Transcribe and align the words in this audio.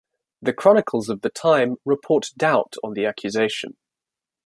The 0.41 0.51
chronicles 0.51 1.09
of 1.09 1.21
the 1.21 1.29
time 1.29 1.75
report 1.85 2.31
doubt 2.35 2.73
on 2.83 2.93
the 2.93 3.05
accusation. 3.05 3.77